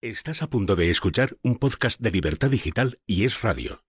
[0.00, 3.82] Estás a punto de escuchar un podcast de Libertad Digital y es radio.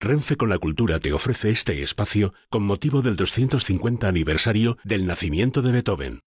[0.00, 5.62] Renfe con la Cultura te ofrece este espacio con motivo del 250 aniversario del nacimiento
[5.62, 6.18] de Beethoven.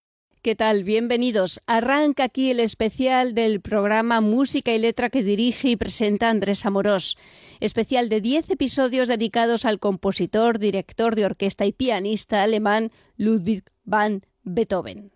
[0.41, 0.85] ¿Qué tal?
[0.85, 1.59] Bienvenidos.
[1.67, 7.17] Arranca aquí el especial del programa Música y Letra que dirige y presenta Andrés Amorós.
[7.59, 14.25] Especial de 10 episodios dedicados al compositor, director de orquesta y pianista alemán Ludwig van
[14.43, 15.11] Beethoven.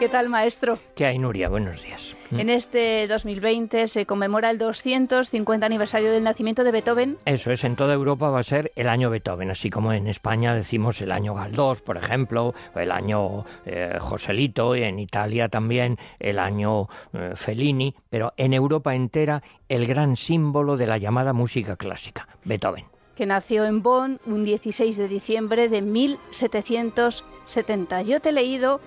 [0.00, 0.78] ¿Qué tal, maestro?
[0.96, 1.50] ¿Qué hay, Nuria?
[1.50, 2.16] Buenos días.
[2.30, 7.18] En este 2020 se conmemora el 250 aniversario del nacimiento de Beethoven.
[7.26, 10.54] Eso es, en toda Europa va a ser el año Beethoven, así como en España
[10.54, 16.38] decimos el año Galdós, por ejemplo, el año eh, Joselito, y en Italia también el
[16.38, 22.26] año eh, Fellini, pero en Europa entera el gran símbolo de la llamada música clásica,
[22.44, 28.00] Beethoven que nació en Bonn un 16 de diciembre de 1770.
[28.00, 28.80] Yo te he leído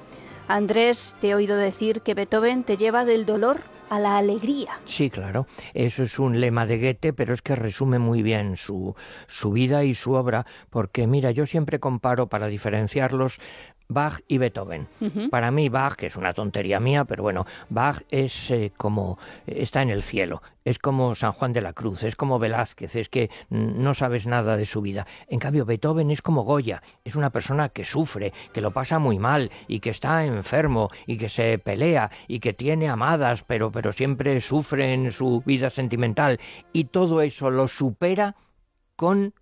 [0.47, 4.79] Andrés, te he oído decir que Beethoven te lleva del dolor a la alegría.
[4.85, 5.45] Sí, claro.
[5.73, 8.95] Eso es un lema de Goethe, pero es que resume muy bien su,
[9.27, 13.39] su vida y su obra, porque mira, yo siempre comparo para diferenciarlos
[13.93, 14.87] Bach y Beethoven.
[15.29, 19.81] Para mí Bach, que es una tontería mía, pero bueno, Bach es eh, como está
[19.81, 23.29] en el cielo, es como San Juan de la Cruz, es como Velázquez, es que
[23.49, 25.05] no sabes nada de su vida.
[25.27, 29.19] En cambio, Beethoven es como Goya, es una persona que sufre, que lo pasa muy
[29.19, 33.91] mal y que está enfermo y que se pelea y que tiene amadas, pero pero
[33.93, 36.39] siempre sufre en su vida sentimental
[36.71, 38.35] y todo eso lo supera
[38.95, 39.33] con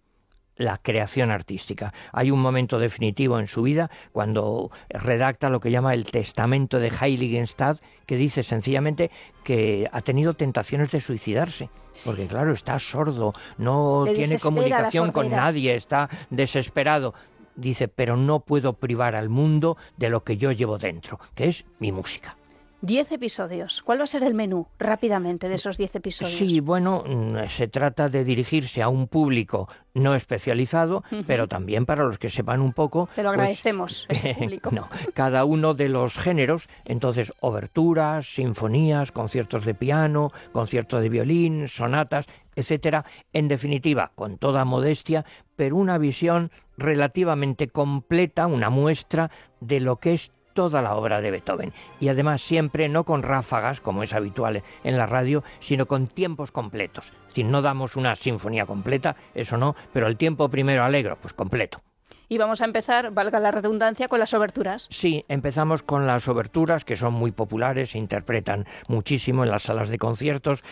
[0.61, 1.93] la creación artística.
[2.13, 6.89] Hay un momento definitivo en su vida cuando redacta lo que llama el testamento de
[6.89, 9.11] Heiligenstadt, que dice sencillamente
[9.43, 11.69] que ha tenido tentaciones de suicidarse.
[12.05, 17.13] Porque claro, está sordo, no tiene comunicación con nadie, está desesperado.
[17.55, 21.65] Dice, pero no puedo privar al mundo de lo que yo llevo dentro, que es
[21.79, 22.37] mi música.
[22.83, 23.83] Diez episodios.
[23.83, 26.35] ¿Cuál va a ser el menú rápidamente de esos diez episodios?
[26.35, 32.03] Sí, bueno, mm, se trata de dirigirse a un público no especializado, pero también para
[32.03, 33.07] los que sepan un poco.
[33.13, 34.71] Te lo pues, agradecemos, ese público.
[34.71, 41.67] no, cada uno de los géneros, entonces, oberturas, sinfonías, conciertos de piano, conciertos de violín,
[41.67, 42.25] sonatas,
[42.55, 43.05] etcétera.
[43.31, 45.23] En definitiva, con toda modestia,
[45.55, 49.29] pero una visión relativamente completa, una muestra
[49.59, 53.81] de lo que es toda la obra de Beethoven y además siempre no con ráfagas
[53.81, 57.13] como es habitual en la radio, sino con tiempos completos.
[57.29, 61.81] Si no damos una sinfonía completa, eso no, pero el tiempo primero alegro, pues completo.
[62.29, 64.85] Y vamos a empezar, valga la redundancia, con las oberturas.
[64.91, 69.89] Sí, empezamos con las oberturas que son muy populares, se interpretan muchísimo en las salas
[69.89, 70.63] de conciertos.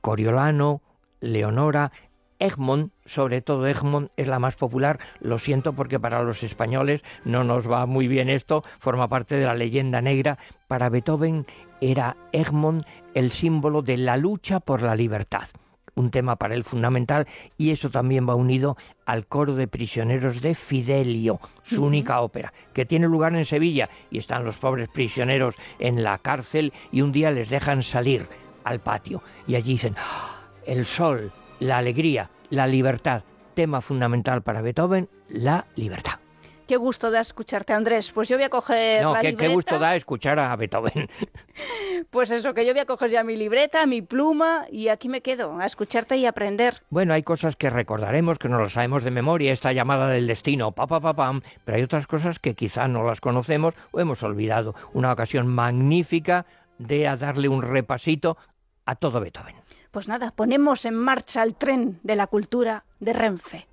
[0.00, 0.80] Coriolano,
[1.20, 1.92] Leonora,
[2.44, 4.98] Egmont, sobre todo Egmont, es la más popular.
[5.20, 9.46] Lo siento porque para los españoles no nos va muy bien esto, forma parte de
[9.46, 10.38] la leyenda negra.
[10.68, 11.46] Para Beethoven
[11.80, 12.84] era Egmont
[13.14, 15.48] el símbolo de la lucha por la libertad
[15.96, 20.56] un tema para él fundamental y eso también va unido al coro de prisioneros de
[20.56, 26.02] Fidelio, su única ópera, que tiene lugar en Sevilla y están los pobres prisioneros en
[26.02, 28.26] la cárcel y un día les dejan salir
[28.64, 30.48] al patio y allí dicen, ¡Ah!
[30.66, 33.22] el sol, la alegría, la libertad.
[33.54, 36.18] Tema fundamental para Beethoven, la libertad.
[36.66, 38.10] Qué gusto da escucharte, Andrés.
[38.10, 41.08] Pues yo voy a coger no, la qué, qué gusto da escuchar a Beethoven.
[42.10, 45.20] Pues eso, que yo voy a coger ya mi libreta, mi pluma y aquí me
[45.20, 46.82] quedo, a escucharte y aprender.
[46.90, 50.72] Bueno, hay cosas que recordaremos, que no las sabemos de memoria, esta llamada del destino,
[50.72, 54.22] pa, pa, pa, pam, pero hay otras cosas que quizá no las conocemos o hemos
[54.22, 54.74] olvidado.
[54.92, 56.46] Una ocasión magnífica
[56.78, 58.36] de darle un repasito
[58.84, 59.63] a todo Beethoven.
[59.94, 63.68] Pues nada, ponemos en marcha el tren de la cultura de Renfe.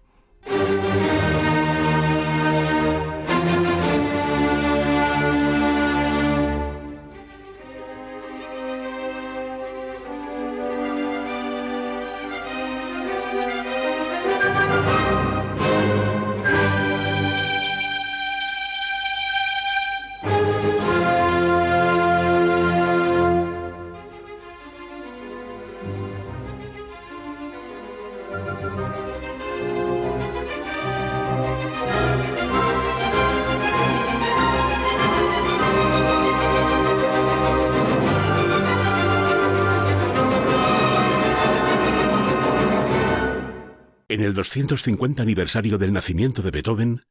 [44.21, 47.01] En el 250 aniversario del nacimiento de Beethoven,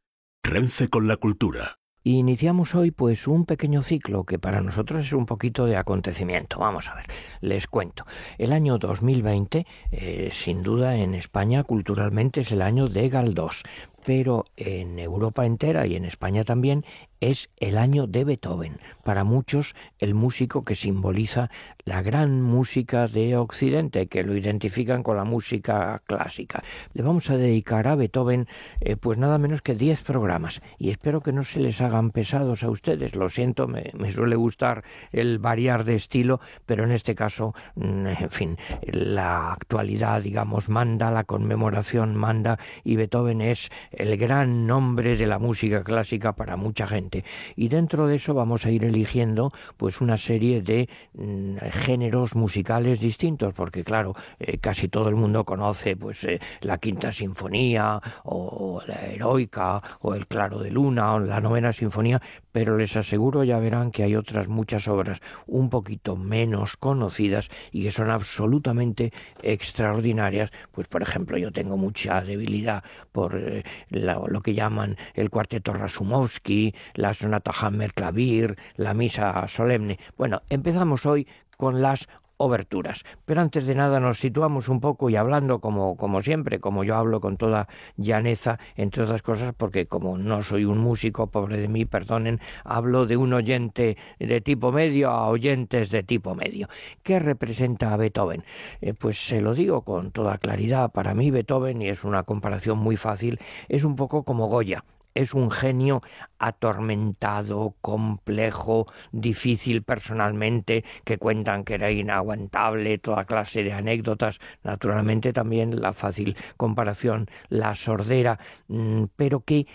[0.44, 1.80] Renfe con la cultura.
[2.04, 6.60] Iniciamos hoy pues un pequeño ciclo que para nosotros es un poquito de acontecimiento.
[6.60, 7.06] Vamos a ver,
[7.40, 8.06] les cuento.
[8.38, 13.64] El año 2020, eh, sin duda en España culturalmente es el año de Galdós,
[14.10, 16.84] pero en Europa entera y en España también
[17.20, 18.80] es el año de Beethoven.
[19.04, 21.50] Para muchos, el músico que simboliza
[21.84, 26.62] la gran música de Occidente, que lo identifican con la música clásica.
[26.92, 28.48] Le vamos a dedicar a Beethoven
[28.80, 32.62] eh, pues nada menos que 10 programas y espero que no se les hagan pesados
[32.62, 33.14] a ustedes.
[33.14, 38.30] Lo siento, me, suele gustar el variar de estilo, pero en este caso, mm, en
[38.30, 45.26] fin, la actualidad, digamos, manda, la conmemoración manda y Beethoven es el gran nombre de
[45.26, 47.24] la música clásica para mucha gente.
[47.56, 53.00] Y dentro de eso vamos a ir eligiendo pues una serie de mm, géneros musicales
[53.00, 58.82] distintos, porque claro, eh, casi todo el mundo conoce pues eh, la quinta sinfonía o
[58.86, 62.20] la heroica o el claro de luna o la novena sinfonía,
[62.52, 67.82] pero les aseguro ya verán que hay otras muchas obras un poquito menos conocidas y
[67.84, 69.12] que son absolutamente
[69.42, 70.50] extraordinarias.
[70.72, 76.74] Pues por ejemplo, yo tengo mucha debilidad por eh, lo que llaman el cuarteto Rasumovsky,
[76.94, 79.98] la sonata Hammer Clavir, la misa solemne.
[80.16, 81.26] Bueno, empezamos hoy
[81.56, 82.08] con las
[82.40, 83.04] oberturas.
[83.26, 86.96] Pero antes de nada nos situamos un poco y hablando como, como siempre, como yo
[86.96, 91.68] hablo con toda llaneza, entre otras cosas, porque como no soy un músico, pobre de
[91.68, 96.68] mí, perdonen, hablo de un oyente de tipo medio a oyentes de tipo medio.
[97.02, 98.42] ¿Qué representa a Beethoven?
[98.80, 102.78] Eh, pues se lo digo con toda claridad, para mí Beethoven, y es una comparación
[102.78, 103.38] muy fácil,
[103.68, 104.82] es un poco como Goya
[105.14, 106.02] es un genio
[106.38, 115.80] atormentado, complejo, difícil personalmente, que cuentan que era inaguantable, toda clase de anécdotas, naturalmente también
[115.80, 119.66] la fácil comparación, la sordera, mm, pero que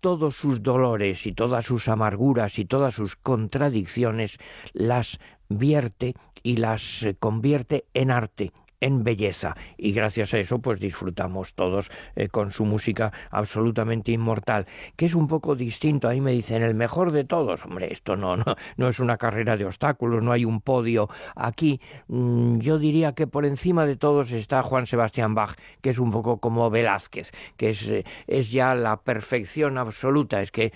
[0.00, 4.38] todos sus dolores y todas sus amarguras y todas sus contradicciones
[4.72, 9.56] las vierte y las convierte en arte, en belleza.
[9.76, 14.66] Y gracias a eso pues disfrutamos todos eh, con su música absolutamente inmortal
[14.96, 16.08] que es un poco distinto.
[16.08, 17.64] Ahí me dicen el mejor de todos.
[17.64, 21.80] Hombre esto no no no es una carrera de obstáculos no hay un podio aquí.
[22.08, 26.10] Mm, yo diría que por encima de todos está Juan Sebastián Bach que es un
[26.10, 30.42] poco como Velázquez que es eh, es ya la perfección absoluta.
[30.42, 30.72] Es que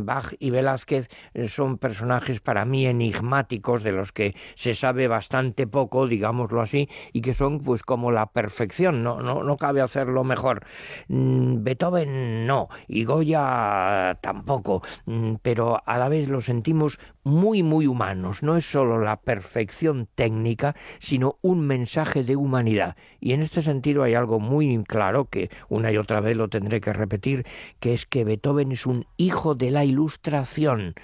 [0.00, 5.66] Bach y Velázquez eh, son personajes para mí enigmáticos de los que se sabe bastante
[5.66, 10.24] poco digámoslo así y que son pues como la perfección, no, no, no cabe hacerlo
[10.24, 10.64] mejor.
[11.08, 17.86] Mm, Beethoven no, y Goya tampoco, mm, pero a la vez lo sentimos muy, muy
[17.86, 18.42] humanos.
[18.42, 22.96] No es solo la perfección técnica, sino un mensaje de humanidad.
[23.20, 26.80] Y en este sentido hay algo muy claro que una y otra vez lo tendré
[26.80, 27.46] que repetir,
[27.80, 30.94] que es que Beethoven es un hijo de la ilustración.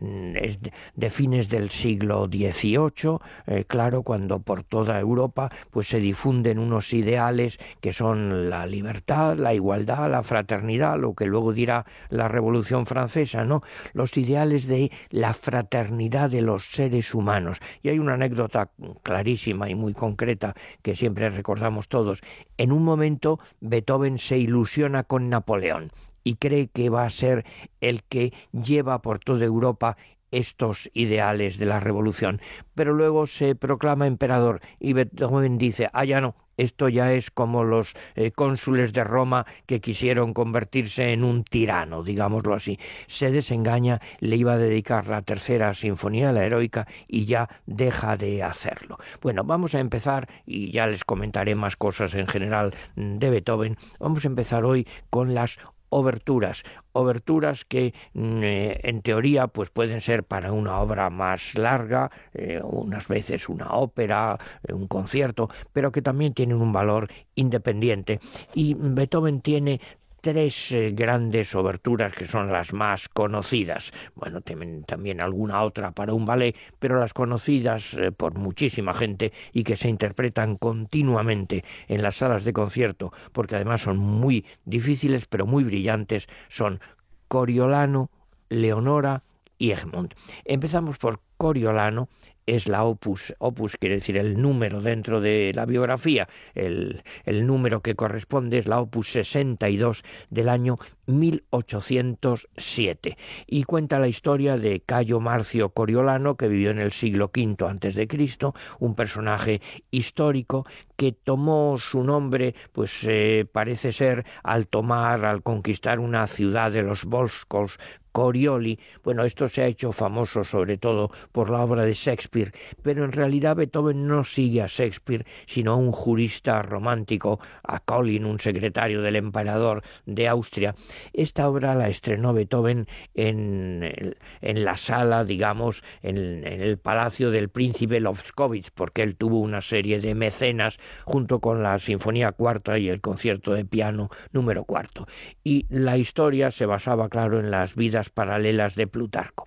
[0.00, 0.58] Mm, es
[0.94, 6.92] de fines del siglo XVIII, eh, claro, cuando por toda Europa pues se difunden unos
[6.92, 12.86] ideales que son la libertad, la igualdad, la fraternidad, lo que luego dirá la Revolución
[12.86, 13.62] Francesa, ¿no?
[13.92, 17.58] Los ideales de la fraternidad de los seres humanos.
[17.82, 18.70] Y hay una anécdota
[19.02, 22.20] clarísima y muy concreta que siempre recordamos todos.
[22.58, 25.92] En un momento Beethoven se ilusiona con Napoleón
[26.24, 27.44] y cree que va a ser
[27.80, 29.96] el que lleva por toda Europa
[30.32, 32.40] estos ideales de la revolución.
[32.74, 37.64] Pero luego se proclama emperador y Beethoven dice, ah, ya no, esto ya es como
[37.64, 42.78] los eh, cónsules de Roma que quisieron convertirse en un tirano, digámoslo así.
[43.06, 48.42] Se desengaña, le iba a dedicar la tercera sinfonía, la heroica, y ya deja de
[48.42, 48.98] hacerlo.
[49.20, 54.24] Bueno, vamos a empezar, y ya les comentaré más cosas en general de Beethoven, vamos
[54.24, 55.58] a empezar hoy con las
[55.92, 62.10] oberturas, oberturas que mm, eh, en teoría pues pueden ser para una obra más larga,
[62.32, 68.20] eh, unas veces una ópera, eh, un concierto, pero que también tienen un valor independiente.
[68.54, 69.80] Y Beethoven tiene
[70.22, 73.92] tres eh, grandes oberturas que son las más conocidas.
[74.14, 79.64] Bueno, también, alguna otra para un ballet, pero las conocidas eh, por muchísima gente y
[79.64, 85.44] que se interpretan continuamente en las salas de concierto, porque además son muy difíciles pero
[85.44, 86.80] muy brillantes, son
[87.26, 88.10] Coriolano,
[88.48, 89.24] Leonora
[89.58, 90.14] y Egmont.
[90.44, 92.08] Empezamos por Coriolano,
[92.46, 93.34] es la opus.
[93.38, 96.28] Opus quiere decir el número dentro de la biografía.
[96.54, 104.08] El, el número que corresponde es la opus 62 del año 1807 y cuenta la
[104.08, 108.94] historia de Cayo Marcio Coriolano que vivió en el siglo V antes de Cristo, un
[108.94, 116.26] personaje histórico que tomó su nombre, pues eh, parece ser al tomar, al conquistar una
[116.26, 117.78] ciudad de los Volscos
[118.12, 118.78] Corioli.
[119.02, 122.52] Bueno, esto se ha hecho famoso sobre todo por la obra de Shakespeare,
[122.82, 128.24] pero en realidad Beethoven no sigue a Shakespeare, sino a un jurista romántico, a Colin,
[128.24, 130.74] un secretario del emperador de Austria.
[131.12, 138.00] Esta obra la estrenó Beethoven en, en la sala, digamos, en, el palacio del príncipe
[138.00, 143.00] Lovskovich, porque él tuvo una serie de mecenas junto con la Sinfonía Cuarta y el
[143.00, 145.06] concierto de piano número cuarto.
[145.44, 149.46] Y la historia se basaba, claro, en las vidas paralelas de Plutarco.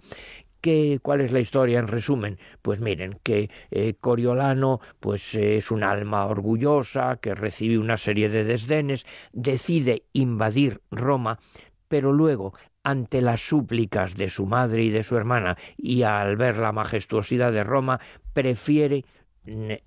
[0.62, 2.40] ¿Qué, ¿Cuál es la historia en resumen?
[2.62, 8.44] Pues miren, que eh, Coriolano pues, es un alma orgullosa, que recibe una serie de
[8.44, 11.40] desdenes, decide invadir Roma,
[11.88, 16.58] pero luego ante las súplicas de su madre y de su hermana y al ver
[16.58, 18.00] la majestuosidad de Roma,
[18.34, 19.06] prefiere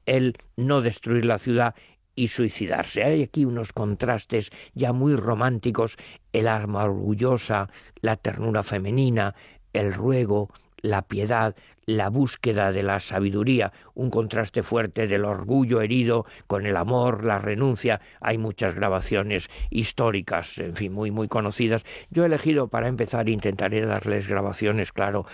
[0.06, 1.74] él no destruir la ciudad
[2.18, 3.04] y suicidarse.
[3.04, 5.96] Hay aquí unos contrastes ya muy románticos,
[6.32, 7.68] el arma orgullosa,
[8.00, 9.36] la ternura femenina,
[9.72, 10.50] el ruego,
[10.82, 11.54] la piedad,
[11.86, 17.38] la búsqueda de la sabiduría, un contraste fuerte del orgullo herido con el amor, la
[17.38, 18.00] renuncia.
[18.20, 21.84] Hay muchas grabaciones históricas, en fin, muy muy conocidas.
[22.10, 25.24] Yo he elegido para empezar intentaré darles grabaciones, claro,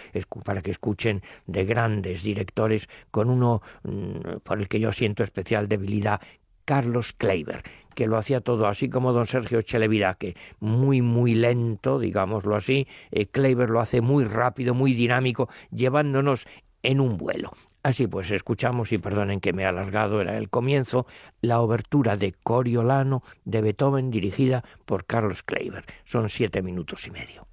[0.44, 5.68] para que escuchen de grandes directores con uno mm, por el que yo siento especial
[5.68, 6.20] debilidad,
[6.64, 7.62] Carlos Kleiber,
[7.94, 12.86] que lo hacía todo así como don Sergio Cheleviraque, muy, muy lento, digámoslo así.
[13.10, 16.46] Eh, Kleiber lo hace muy rápido, muy dinámico, llevándonos
[16.82, 17.52] en un vuelo.
[17.82, 21.06] Así pues, escuchamos, y perdonen que me he alargado, era el comienzo,
[21.42, 25.84] la obertura de Coriolano de Beethoven dirigida por Carlos Kleiber.
[26.04, 27.46] Son siete minutos y medio.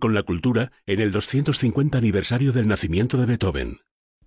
[0.00, 3.78] Con la cultura en el 250 aniversario del nacimiento de Beethoven.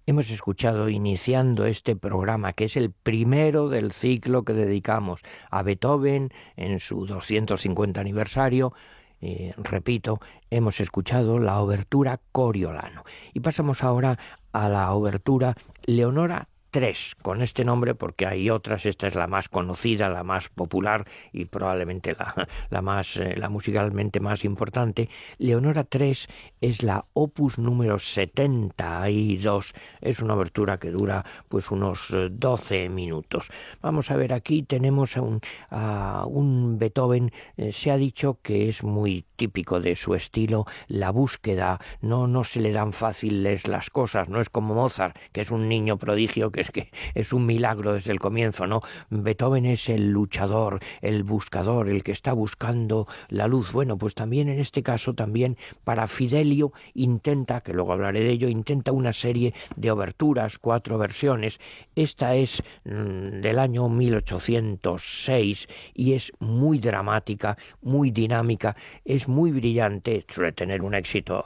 [0.08, 6.32] Hemos escuchado iniciando este programa, que es el primero del ciclo que dedicamos a Beethoven
[6.56, 8.74] en su 250 aniversario,
[9.22, 13.04] eh, repito, hemos escuchado la obertura Coriolano.
[13.34, 14.18] Y pasamos ahora
[14.52, 19.48] a la obertura Leonora tres con este nombre porque hay otras, esta es la más
[19.48, 25.08] conocida, la más popular y probablemente la, la más eh, la musicalmente más importante.
[25.38, 26.28] Leonora 3
[26.60, 29.74] es la opus número 72.
[30.02, 33.50] Es una abertura que dura pues unos 12 eh, minutos.
[33.82, 38.68] Vamos a ver, aquí tenemos a un, a un Beethoven, eh, se ha dicho que
[38.68, 43.90] es muy típico de su estilo, la búsqueda, no, no se le dan fáciles las
[43.90, 47.46] cosas, no es como Mozart, que es un niño prodigio que es que es un
[47.46, 48.82] milagro desde el comienzo, ¿no?
[49.10, 53.72] Beethoven es el luchador, el buscador, el que está buscando la luz.
[53.72, 58.50] Bueno, pues también en este caso, también para Fidelio intenta, que luego hablaré de ello,
[58.50, 61.60] intenta una serie de oberturas, cuatro versiones.
[61.96, 70.26] Esta es mm, del año 1806 y es muy dramática, muy dinámica, es muy brillante,
[70.28, 71.44] suele tener un éxito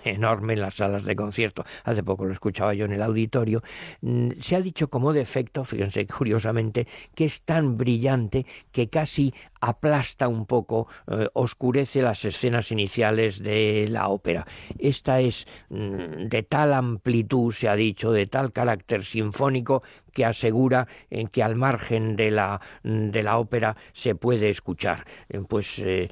[0.04, 1.64] enorme en las salas de concierto.
[1.84, 3.62] Hace poco lo escuchaba yo en el auditorio.
[4.00, 10.26] Mm, se ha dicho como defecto, fíjense curiosamente, que es tan brillante que casi aplasta
[10.26, 14.44] un poco, eh, oscurece las escenas iniciales de la ópera.
[14.78, 20.88] Esta es mm, de tal amplitud, se ha dicho, de tal carácter sinfónico que asegura
[21.10, 25.06] en que al margen de la, de la ópera se puede escuchar.
[25.28, 26.10] Eh, pues eh,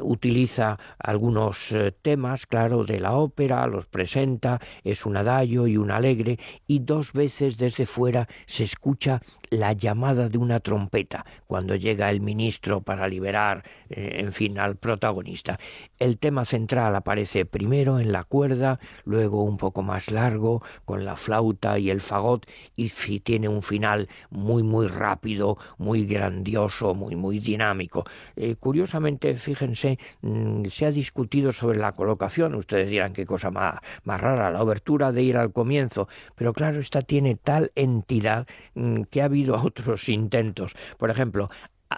[0.00, 6.38] utiliza algunos temas, claro, de la ópera, los presenta, es un adagio y un alegre,
[6.66, 9.20] y dos veces desde fuera se escucha
[9.50, 14.76] la llamada de una trompeta cuando llega el ministro para liberar, eh, en fin, al
[14.76, 15.58] protagonista.
[15.98, 21.16] El tema central aparece primero en la cuerda, luego un poco más largo con la
[21.16, 22.88] flauta y el fagot y
[23.20, 28.04] tiene un final muy muy rápido, muy grandioso, muy muy dinámico.
[28.36, 32.54] Eh, curiosamente, fíjense, mm, se ha discutido sobre la colocación.
[32.54, 36.80] Ustedes dirán qué cosa más, más rara, la obertura de ir al comienzo, pero claro,
[36.80, 40.74] esta tiene tal entidad mm, que ha habido otros intentos.
[40.96, 41.50] Por ejemplo,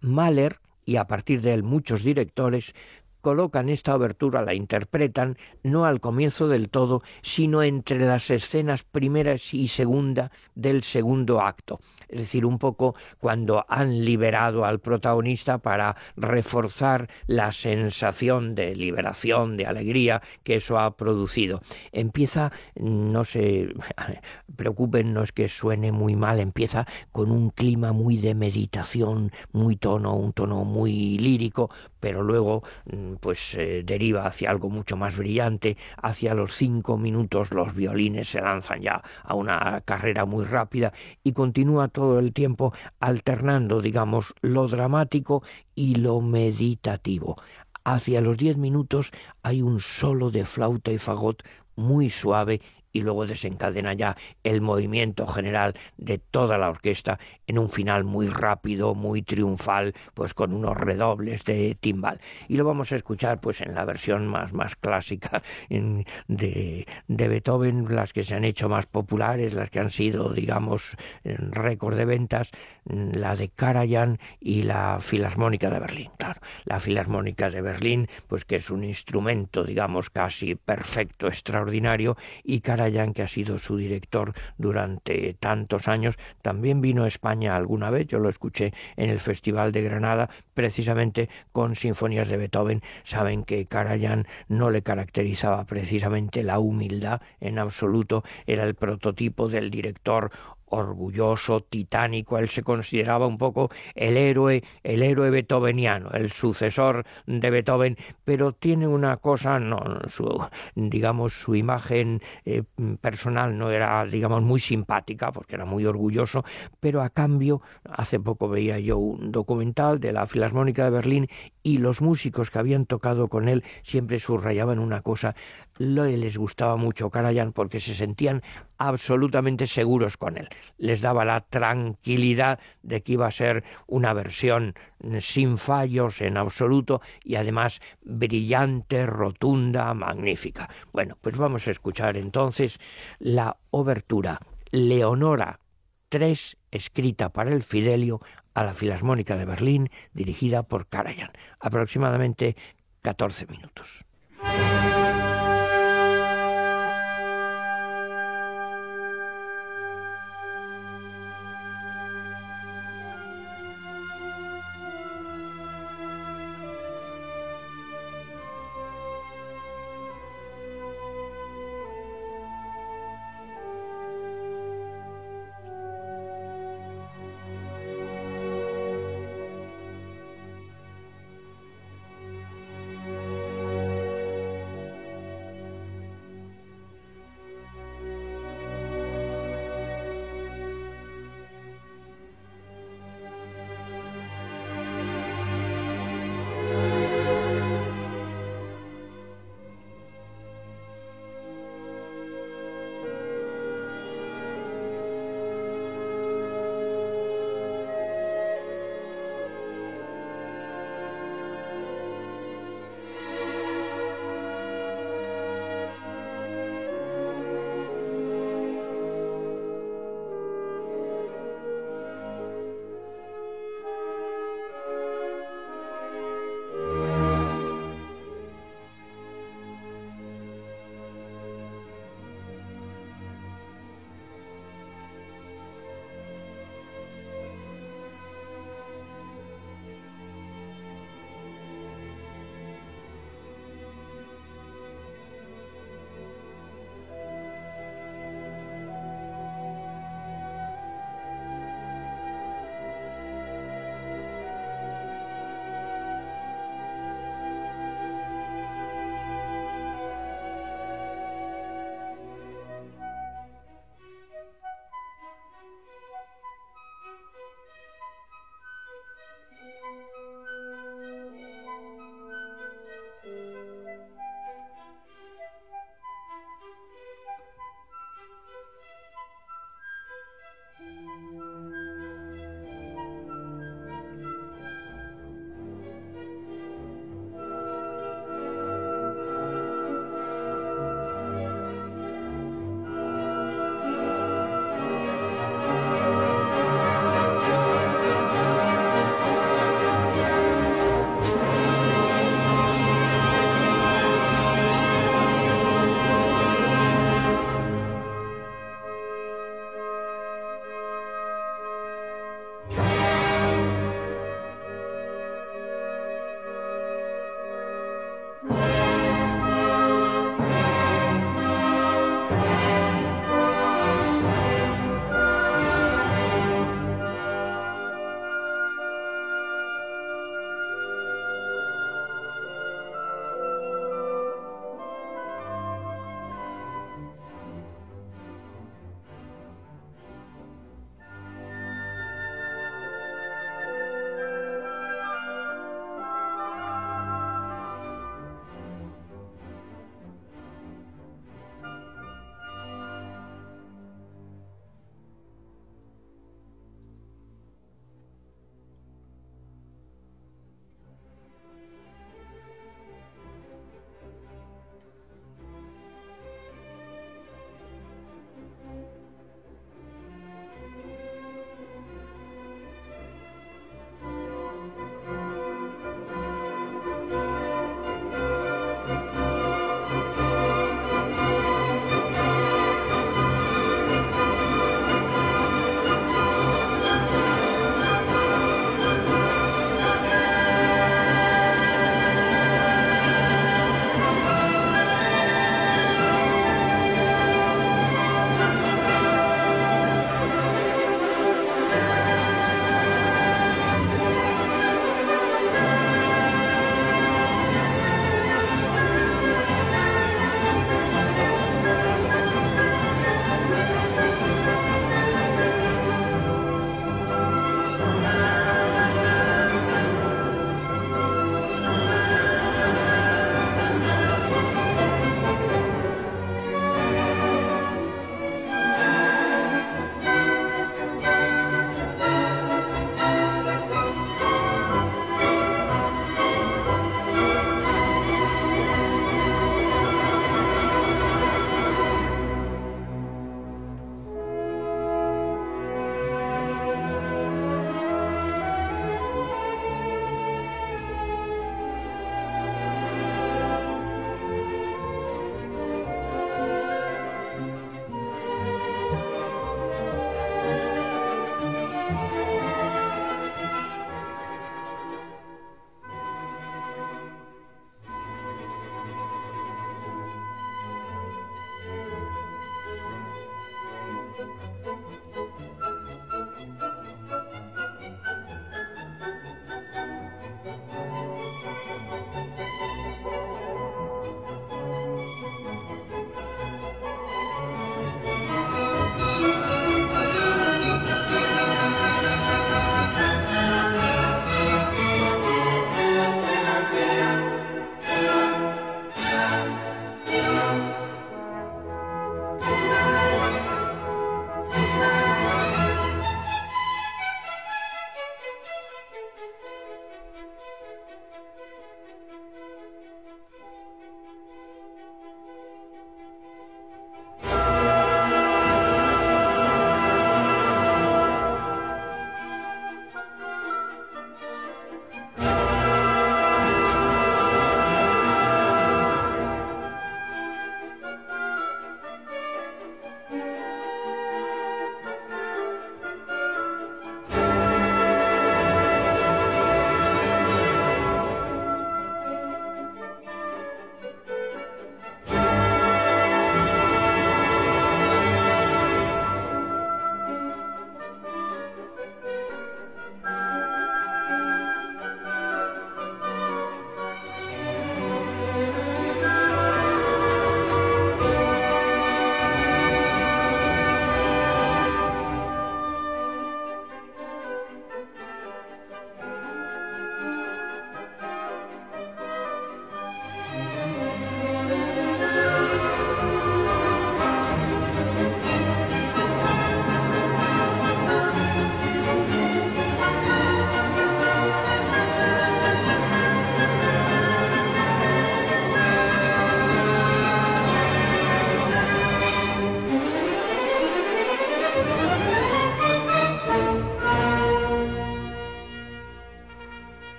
[0.00, 2.74] Mahler y a partir de él muchos directores
[3.20, 9.54] colocan esta obertura, la interpretan no al comienzo del todo, sino entre las escenas primeras
[9.54, 11.80] y segunda del segundo acto
[12.14, 19.56] es decir, un poco cuando han liberado al protagonista para reforzar la sensación de liberación,
[19.56, 21.60] de alegría que eso ha producido.
[21.90, 23.74] Empieza, no se
[24.56, 29.74] preocupen, no es que suene muy mal, empieza con un clima muy de meditación, muy
[29.74, 31.70] tono, un tono muy lírico,
[32.04, 37.74] pero luego mm, pues deriva hacia algo mucho más brillante, hacia los cinco minutos los
[37.74, 43.80] violines se lanzan ya a una carrera muy rápida y continúa todo el tiempo alternando,
[43.80, 45.42] digamos, lo dramático
[45.74, 47.36] y lo meditativo.
[47.84, 49.10] Hacia los diez minutos
[49.42, 51.42] hay un solo de flauta y fagot
[51.74, 52.60] muy suave
[52.94, 58.28] y luego desencadena ya el movimiento general de toda la orquesta en un final muy
[58.28, 62.20] rápido, muy triunfal, pues con unos redobles de timbal.
[62.48, 67.94] Y lo vamos a escuchar pues en la versión más, más clásica de, de Beethoven,
[67.94, 72.52] las que se han hecho más populares, las que han sido, digamos, récord de ventas,
[72.84, 76.10] la de Karajan y la Filarmónica de Berlín.
[76.16, 82.60] Claro, la Filarmónica de Berlín, pues que es un instrumento, digamos, casi perfecto, extraordinario, y
[82.60, 82.83] Karajan
[83.14, 88.18] que ha sido su director durante tantos años, también vino a España alguna vez, yo
[88.18, 92.82] lo escuché en el Festival de Granada, precisamente con sinfonías de Beethoven.
[93.02, 99.70] Saben que Karajan no le caracterizaba precisamente la humildad en absoluto, era el prototipo del
[99.70, 100.30] director
[100.66, 107.50] orgulloso, titánico, él se consideraba un poco el héroe, el héroe beethoveniano, el sucesor de
[107.50, 112.62] Beethoven, pero tiene una cosa, no, su, digamos, su imagen eh,
[113.00, 116.44] personal no era, digamos, muy simpática, porque era muy orgulloso,
[116.80, 121.28] pero a cambio, hace poco veía yo un documental de la Filarmónica de Berlín
[121.64, 125.34] y los músicos que habían tocado con él siempre subrayaban una cosa,
[125.78, 128.42] les gustaba mucho Karajan porque se sentían
[128.78, 130.48] absolutamente seguros con él.
[130.76, 134.74] Les daba la tranquilidad de que iba a ser una versión
[135.20, 140.68] sin fallos en absoluto y además brillante, rotunda, magnífica.
[140.92, 142.78] Bueno, pues vamos a escuchar entonces
[143.18, 144.38] la obertura
[144.70, 145.60] Leonora
[146.08, 148.20] 3 escrita para el Fidelio
[148.54, 151.32] a la Filarmónica de Berlín dirigida por Karajan.
[151.60, 152.56] Aproximadamente
[153.02, 154.04] 14 minutos.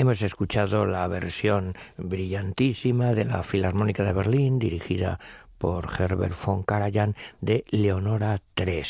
[0.00, 5.20] Hemos escuchado la versión brillantísima de la Filarmónica de Berlín, dirigida
[5.58, 8.82] por Herbert von Karajan de Leonora III,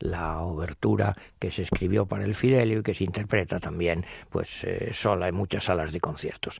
[0.00, 4.90] la obertura que se escribió para el Fidelio y que se interpreta también pues eh,
[4.92, 6.58] sola en muchas salas de conciertos.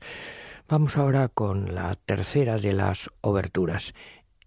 [0.67, 3.93] Vamos ahora con la tercera de las oberturas,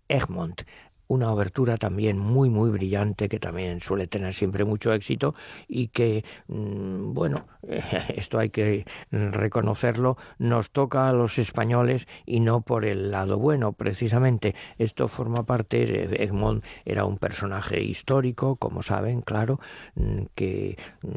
[0.09, 0.63] Egmont,
[1.09, 5.35] una obertura también muy muy brillante que también suele tener siempre mucho éxito
[5.69, 7.47] y que mm, bueno
[8.17, 13.73] esto hay que reconocerlo nos toca a los españoles y no por el lado bueno.
[13.73, 19.61] Precisamente esto forma parte Egmont era un personaje histórico como saben claro
[19.95, 21.09] mm, que mm,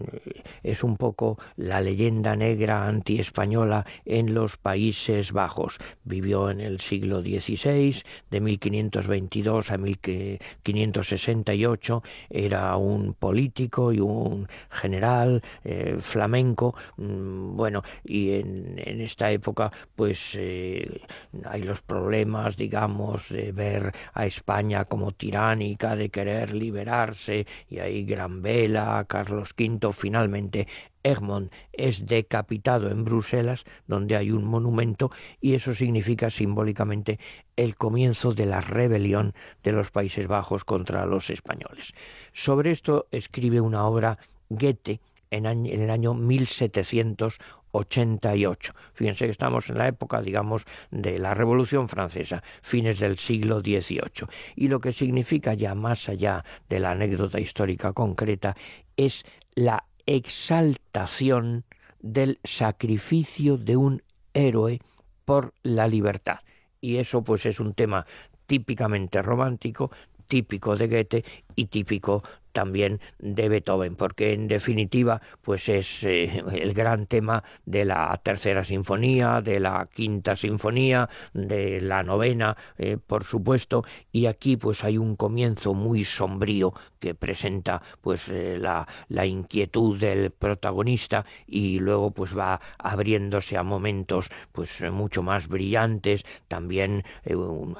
[0.63, 5.77] es un poco la leyenda negra anti-española en los Países Bajos.
[6.03, 15.41] Vivió en el siglo XVI de 1522 a 1568 era un político y un general
[15.63, 21.01] eh, flamenco, mm, bueno, y en, esta época pues eh,
[21.45, 28.05] hay los problemas, digamos, de ver a España como tiránica, de querer liberarse, y hay
[28.05, 30.67] Gran Vela, Carlos V, finalmente
[31.05, 37.19] Egmont es decapitado en Bruselas, donde hay un monumento, y eso significa simbólicamente
[37.55, 41.93] el comienzo de la rebelión de los Países Bajos contra los españoles.
[42.33, 44.17] Sobre esto escribe una obra
[44.49, 44.99] Goethe
[45.29, 48.73] en, el año 1788.
[48.93, 54.25] Fíjense que estamos en la época, digamos, de la Revolución Francesa, fines del siglo XVIII.
[54.55, 58.55] Y lo que significa ya más allá de la anécdota histórica concreta
[58.97, 59.23] es
[59.55, 61.63] la exaltación
[61.99, 64.03] del sacrificio de un
[64.33, 64.79] héroe
[65.25, 66.39] por la libertad.
[66.81, 68.05] Y eso pues es un tema
[68.45, 69.91] típicamente romántico,
[70.27, 71.25] típico de Goethe
[71.55, 72.23] y típico
[72.55, 78.63] también de Beethoven, porque en definitiva pues es eh, el gran tema de la tercera
[78.63, 83.83] sinfonía, de la quinta sinfonía, de la novena, eh, por supuesto,
[84.13, 89.99] y aquí pues hay un comienzo muy sombrío que presenta pues eh, la, la, inquietud
[89.99, 97.03] del protagonista y luego pues va abriéndose a momentos pues mucho más brillantes, también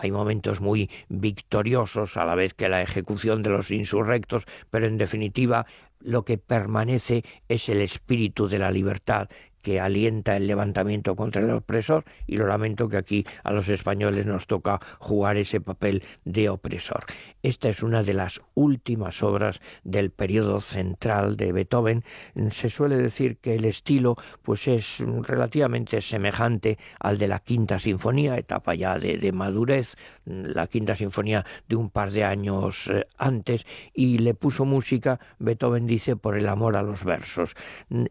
[0.02, 4.98] hay momentos muy victoriosos a la vez que la ejecución de los insurrectos pero en
[4.98, 5.66] definitiva
[6.00, 9.30] lo que permanece es el espíritu de la libertad
[9.66, 14.28] que alienta el levantamiento contra el opresor y lo lamento que aquí a los españoles
[14.28, 17.04] nos toca jugar ese papel de opresor.
[17.42, 22.04] Esta es una de las últimas obras del periodo central de Beethoven.
[22.52, 28.38] Se suele decir que el estilo pues es relativamente semejante al de la quinta sinfonía,
[28.38, 29.96] etapa ya de, de madurez,
[30.26, 35.88] la quinta sinfonía de un par de años eh, antes y le puso música, Beethoven
[35.88, 37.56] dice, por el amor a los versos.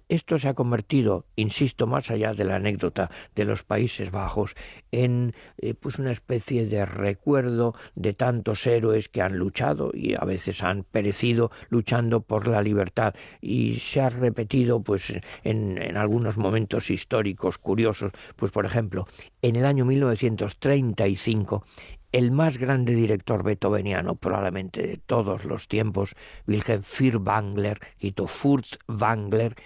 [0.09, 4.55] Esto se ha convertido insisto, más allá de la anécdota de los Países Bajos,
[4.93, 10.25] en eh, pues una especie de recuerdo de tantos héroes que han luchado y a
[10.25, 16.37] veces han perecido luchando por la libertad y se ha repetido pues en, en algunos
[16.37, 19.07] momentos históricos curiosos, pues por ejemplo,
[19.43, 21.65] en el año 1935
[22.15, 26.15] el más grande director beethoveniano probablemente de todos los tiempos,
[26.47, 27.81] Wilhelm Furtwängler,
[28.29, 29.57] Furtwängler,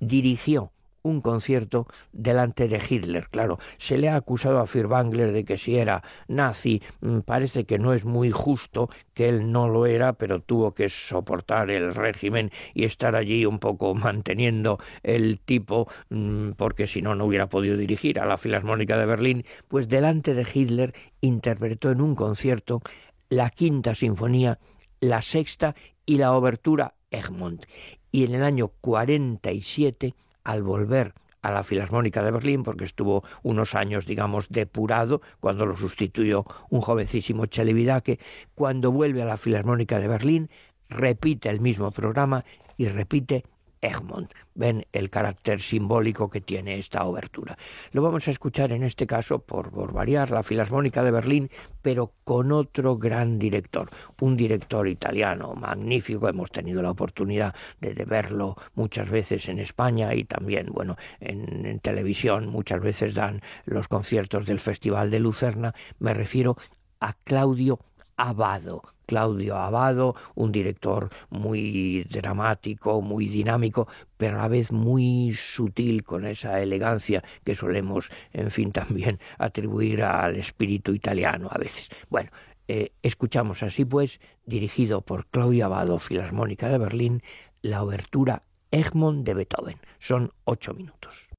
[0.00, 0.73] dirigió
[1.04, 3.28] un concierto delante de Hitler.
[3.28, 7.78] Claro, se le ha acusado a Furtwängler de que si era nazi, mm, parece que
[7.78, 12.50] no es muy justo que él no lo era, pero tuvo que soportar el régimen
[12.72, 17.76] y estar allí un poco manteniendo el tipo, mm, porque si no, no hubiera podido
[17.76, 22.80] dirigir a la Filarmónica de Berlín, pues delante de Hitler interpretó en un concierto
[23.28, 24.58] la quinta sinfonía,
[25.00, 25.74] la sexta
[26.06, 27.66] y la obertura Egmont.
[28.10, 30.14] Y en el año 47
[30.44, 35.76] al volver a la Filarmónica de Berlín, porque estuvo unos años, digamos, depurado, cuando lo
[35.76, 38.18] sustituyó un jovencísimo Chelevidaque,
[38.54, 40.50] cuando vuelve a la Filarmónica de Berlín,
[40.88, 42.44] repite el mismo programa
[42.78, 43.44] y repite
[43.84, 44.32] Egmont.
[44.54, 47.56] Ven el carácter simbólico que tiene esta obertura.
[47.92, 51.50] Lo vamos a escuchar en este caso, por, variar, la Filarmónica de Berlín,
[51.82, 56.28] pero con otro gran director, un director italiano magnífico.
[56.28, 61.78] Hemos tenido la oportunidad de, verlo muchas veces en España y también, bueno, en, en
[61.80, 62.48] televisión.
[62.48, 65.74] Muchas veces dan los conciertos del Festival de Lucerna.
[65.98, 66.56] Me refiero
[67.00, 67.80] a Claudio
[68.16, 68.82] Abado.
[69.06, 73.86] Claudio Abado, un director muy dramático, muy dinámico,
[74.16, 80.02] pero a la vez muy sutil con esa elegancia que solemos, en fin, también atribuir
[80.02, 81.90] al espíritu italiano a veces.
[82.08, 82.30] Bueno,
[82.66, 87.22] eh, escuchamos así pues, dirigido por Claudio Abado, Filarmónica de Berlín,
[87.62, 89.78] la obertura Egmont de Beethoven.
[89.98, 91.30] Son ocho minutos.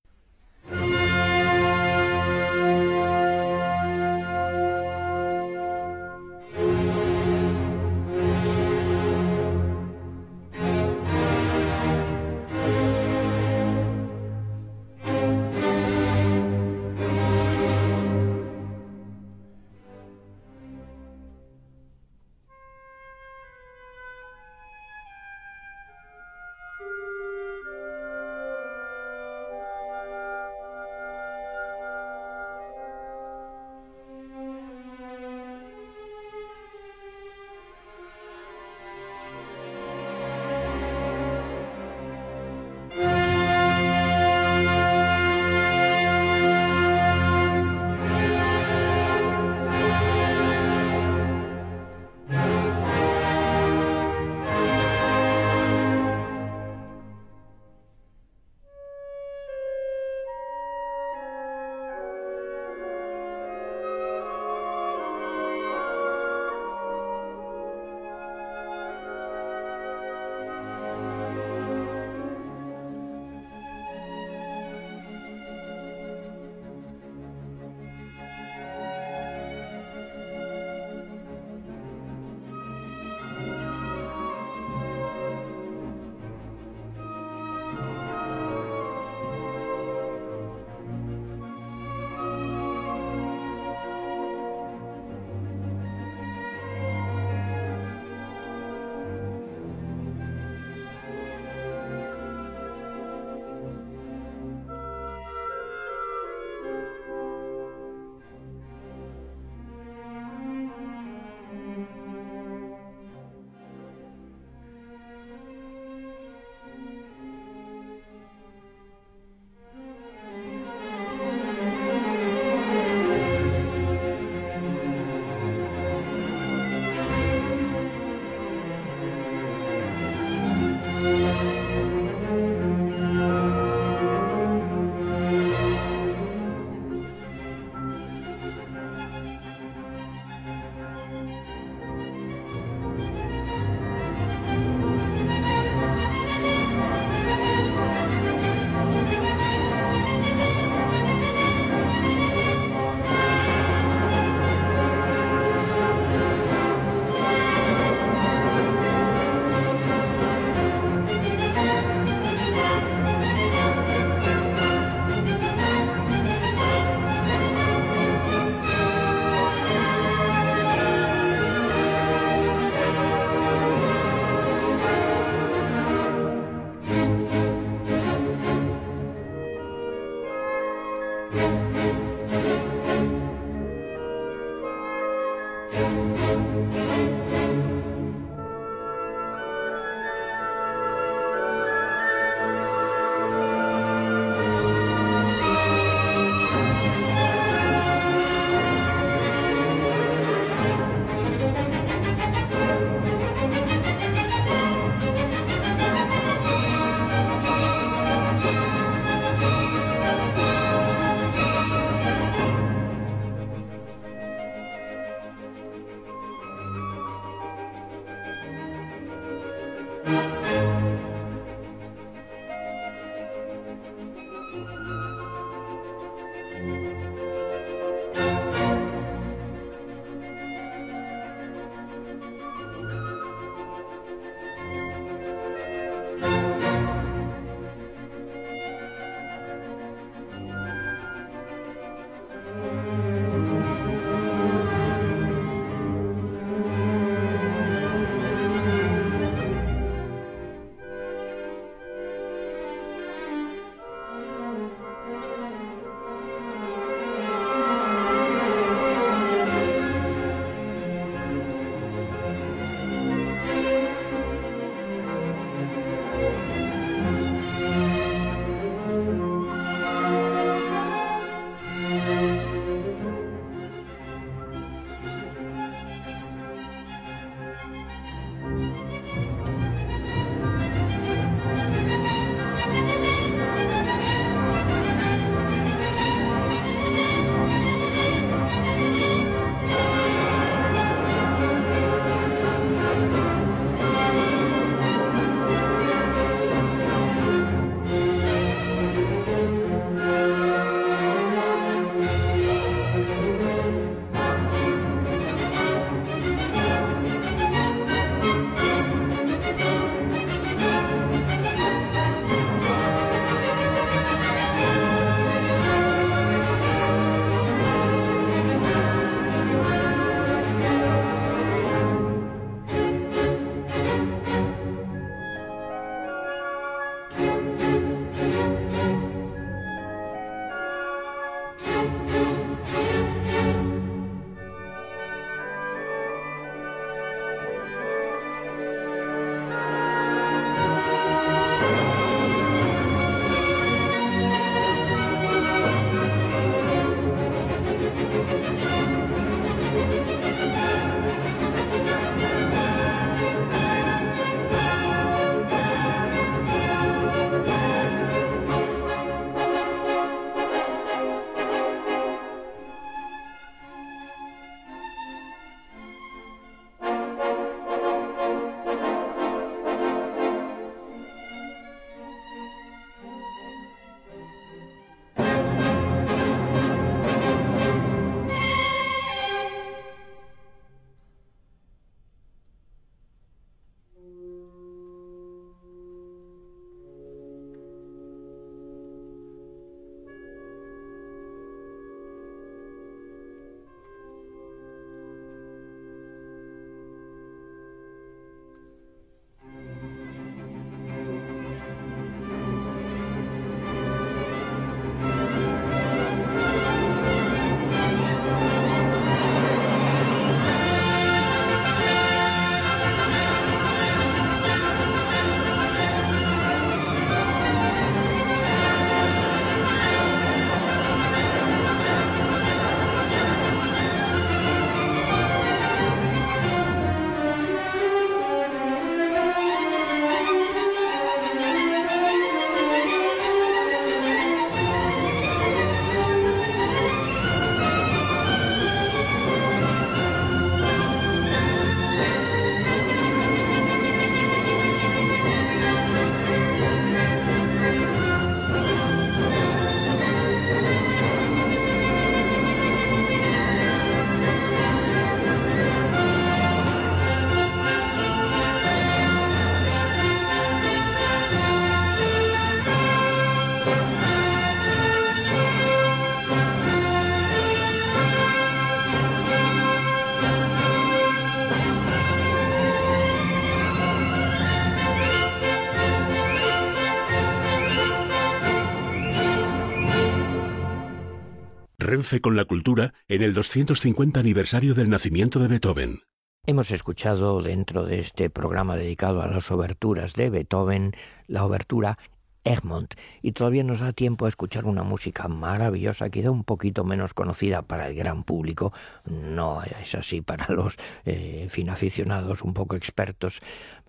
[481.95, 486.01] Renfe con la cultura en el 250 aniversario del nacimiento de Beethoven.
[486.45, 490.91] Hemos escuchado dentro de este programa dedicado a las oberturas de Beethoven
[491.27, 491.97] la obertura
[492.43, 497.13] Egmont y todavía nos da tiempo a escuchar una música maravillosa, quizá un poquito menos
[497.13, 498.73] conocida para el gran público,
[499.05, 500.75] no es así para los
[501.05, 503.39] eh, fin aficionados un poco expertos.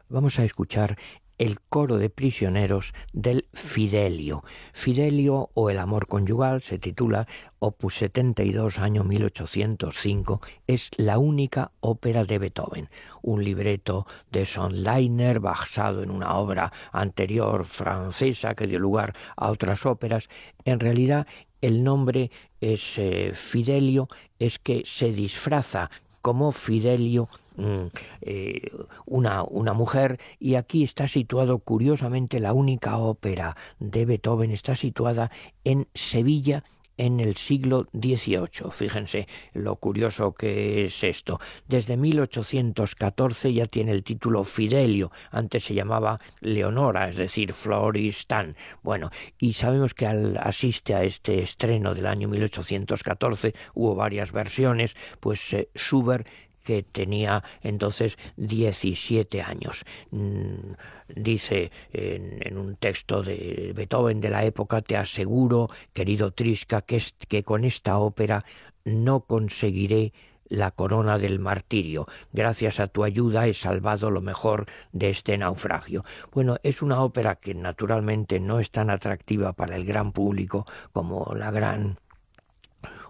[0.09, 0.97] Vamos a escuchar
[1.39, 4.45] el coro de prisioneros del Fidelio.
[4.72, 7.26] Fidelio o el amor conyugal se titula
[7.59, 10.41] Opus 72, año 1805.
[10.66, 12.89] Es la única ópera de Beethoven.
[13.22, 19.84] Un libreto de Sonleiner basado en una obra anterior francesa que dio lugar a otras
[19.87, 20.28] óperas.
[20.64, 21.26] En realidad,
[21.61, 22.30] el nombre
[22.61, 24.09] es eh, Fidelio,
[24.39, 25.91] es que se disfraza
[26.22, 27.28] como Fidelio
[28.21, 28.71] eh,
[29.07, 35.31] una, una mujer y aquí está situado curiosamente la única ópera de Beethoven está situada
[35.65, 36.65] en Sevilla
[36.97, 38.71] en el siglo XVIII.
[38.71, 41.39] Fíjense lo curioso que es esto.
[41.69, 48.57] Desde 1814 ya tiene el título Fidelio, antes se llamaba Leonora, es decir, Floristan.
[48.83, 54.97] Bueno, y sabemos que al asiste a este estreno del año 1814 hubo varias versiones,
[55.21, 56.27] pues eh, Schubert
[56.67, 59.85] que tenía entonces 17 años.
[60.11, 60.73] Mm,
[61.14, 67.45] dice en, un texto de Beethoven de la época, te aseguro, querido Trisca, que, que
[67.45, 68.45] con esta ópera
[68.85, 70.12] no conseguiré
[70.49, 72.07] la corona del martirio.
[72.33, 76.05] Gracias a tu ayuda he salvado lo mejor de este naufragio.
[76.33, 81.33] Bueno, es una ópera que naturalmente no es tan atractiva para el gran público como
[81.37, 81.99] la gran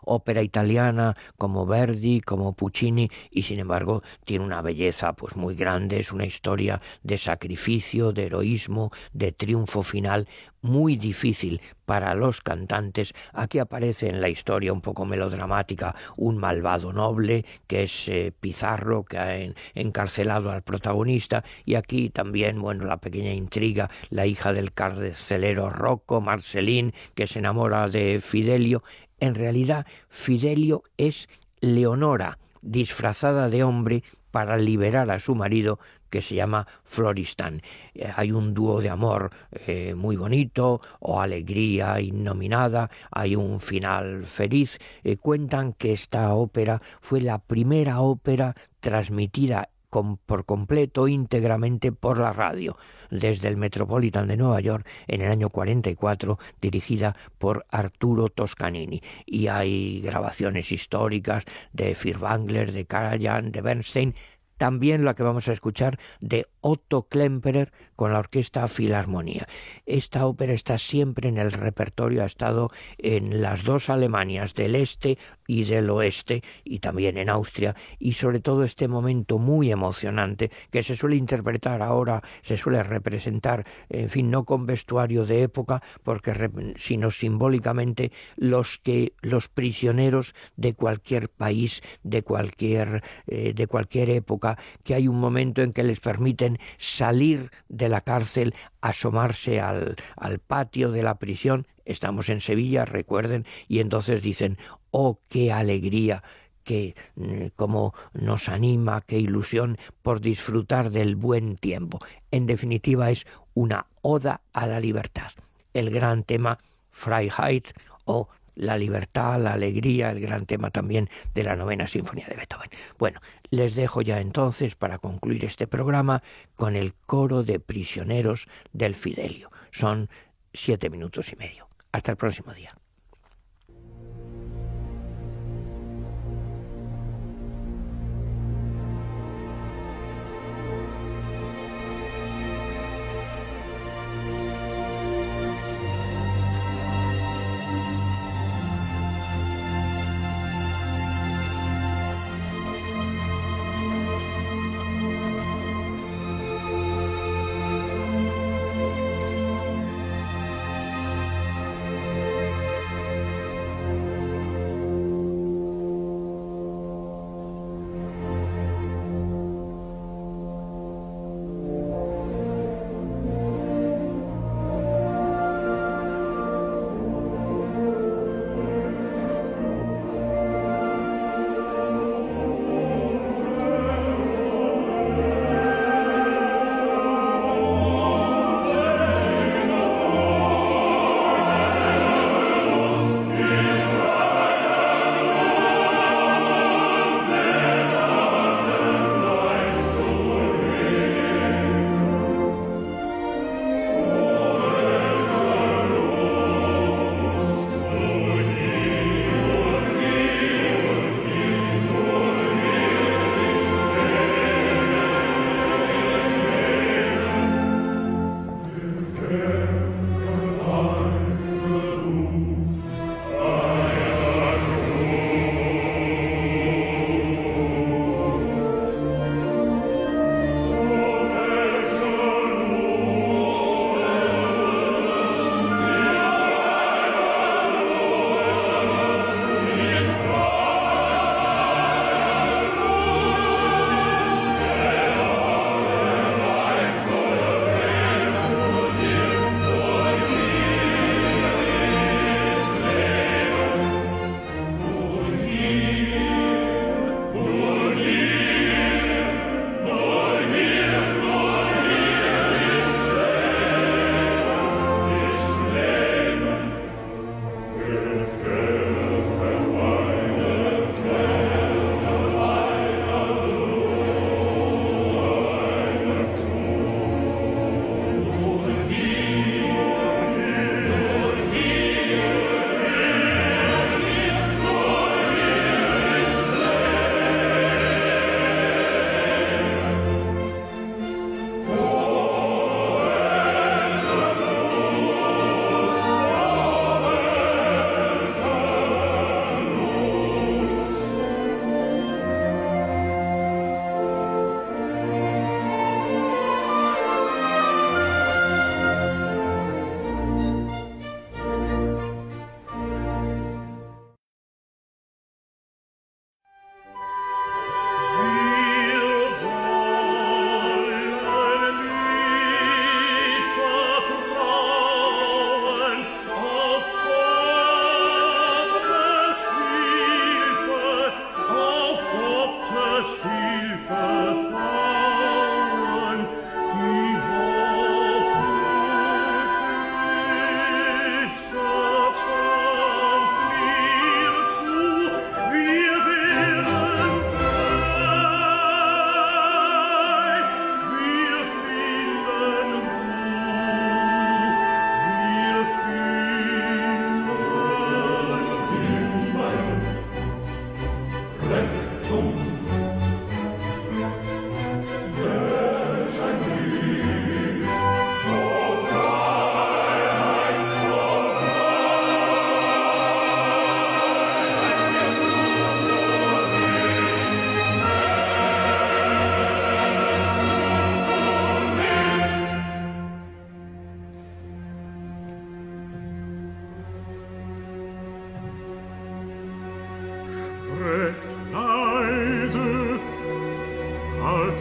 [0.06, 6.00] ópera italiana como Verdi, como Puccini y sin embargo tiene una belleza pues muy grande,
[6.00, 10.26] es una historia de sacrificio, de heroísmo, de triunfo final
[10.66, 13.14] muy difícil para los cantantes.
[13.32, 19.04] Aquí aparece en la historia un poco melodramática un malvado noble que es eh, Pizarro,
[19.04, 19.38] que ha
[19.74, 26.20] encarcelado al protagonista, y aquí también, bueno, la pequeña intriga, la hija del carcelero Rocco,
[26.20, 28.82] Marcelín, que se enamora de Fidelio.
[29.18, 31.28] En realidad, Fidelio es
[31.60, 35.78] Leonora, disfrazada de hombre para liberar a su marido
[36.10, 37.62] que se llama Floristan.
[37.94, 44.24] Eh, hay un dúo de amor eh, muy bonito o alegría innominada, hay un final
[44.24, 44.78] feliz.
[45.04, 52.32] Eh, cuentan que esta ópera fue la primera ópera transmitida por completo, íntegramente por la
[52.32, 52.76] radio,
[53.10, 59.02] desde el Metropolitan de Nueva York en el año 44, dirigida por Arturo Toscanini.
[59.24, 64.14] Y hay grabaciones históricas de Furtwängler, de Karajan, de Bernstein,
[64.56, 69.46] también la que vamos a escuchar de Otto Klemperer con la Orquesta Filarmonía.
[69.84, 75.18] Esta ópera está siempre en el repertorio, ha estado en las dos Alemanias del Este
[75.46, 80.82] y del Oeste y también en Austria y sobre todo este momento muy emocionante que
[80.82, 86.50] se suele interpretar ahora, se suele representar, en fin, no con vestuario de época, porque
[86.76, 94.58] sino simbólicamente los que los prisioneros de cualquier país, de cualquier eh, de cualquier época,
[94.84, 100.38] que hay un momento en que les permiten salir de la cárcel, asomarse al, al
[100.38, 101.66] patio de la prisión.
[101.84, 104.58] Estamos en Sevilla, recuerden, y entonces dicen,
[104.98, 106.22] oh, qué alegría
[106.64, 111.98] que mm, como nos anima, qué ilusión por disfrutar del buen tiempo.
[112.30, 115.30] En definitiva es una oda a la libertad.
[115.74, 116.58] El gran tema
[116.90, 117.68] Freiheit
[118.06, 122.70] o la libertad, la alegría, el gran tema también de la novena sinfonía de Beethoven.
[122.98, 123.20] Bueno,
[123.50, 126.22] les dejo ya entonces para concluir este programa
[126.56, 129.50] con el coro de prisioneros del Fidelio.
[129.70, 130.08] Son
[130.54, 131.68] siete minutos y medio.
[131.92, 132.74] Hasta el próximo día.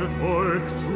[0.06, 0.95] verfolgt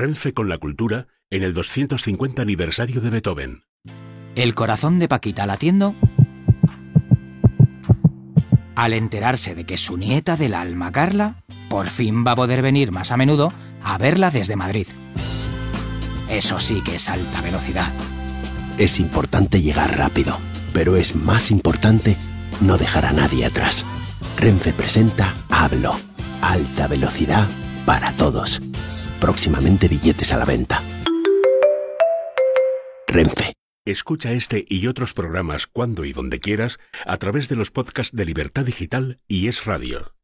[0.00, 3.64] Renfe con la cultura en el 250 aniversario de Beethoven.
[4.34, 5.94] El corazón de Paquita latiendo
[8.74, 12.92] al enterarse de que su nieta del alma Carla por fin va a poder venir
[12.92, 14.86] más a menudo a verla desde Madrid.
[16.30, 17.92] Eso sí que es alta velocidad.
[18.78, 20.38] Es importante llegar rápido,
[20.72, 22.16] pero es más importante
[22.62, 23.84] no dejar a nadie atrás.
[24.38, 25.94] Renfe presenta Hablo,
[26.40, 27.46] alta velocidad
[27.84, 28.62] para todos.
[29.20, 30.82] Próximamente billetes a la venta.
[33.06, 33.52] Renfe.
[33.86, 38.24] Escucha este y otros programas cuando y donde quieras a través de los podcasts de
[38.24, 40.14] Libertad Digital y Es Radio.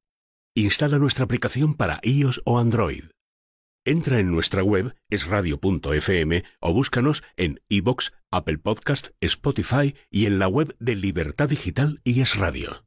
[0.55, 3.05] Instala nuestra aplicación para iOS o Android.
[3.85, 10.49] Entra en nuestra web esradio.fm o búscanos en iBox, Apple Podcast, Spotify y en la
[10.49, 12.87] web de Libertad Digital y Es Radio.